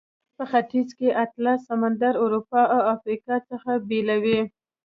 [0.35, 4.39] په ختیځ کې اطلس سمندر اروپا او افریقا څخه بیلوي.